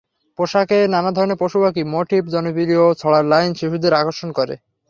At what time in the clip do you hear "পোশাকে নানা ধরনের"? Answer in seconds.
0.39-1.39